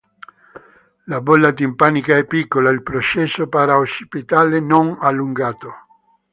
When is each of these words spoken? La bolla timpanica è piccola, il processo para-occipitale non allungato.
La 1.05 1.21
bolla 1.21 1.51
timpanica 1.53 2.17
è 2.17 2.25
piccola, 2.25 2.71
il 2.71 2.81
processo 2.81 3.47
para-occipitale 3.47 4.59
non 4.59 4.97
allungato. 4.99 5.71